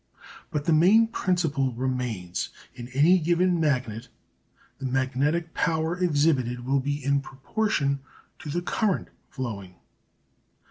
[0.49, 4.09] But the main principle remains in any given magnet
[4.79, 7.99] the magnetic power exhibited will be in proportion
[8.39, 9.75] to the current flowing.